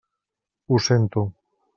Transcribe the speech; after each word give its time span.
Ho 0.71 0.79
sento. 0.87 1.25